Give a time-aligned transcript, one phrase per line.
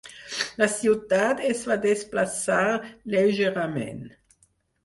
[0.61, 2.65] La ciutat es va desplaçar
[3.17, 4.05] lleugerament.